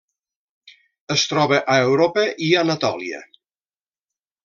[1.17, 3.25] Es troba a Europa i Anatòlia.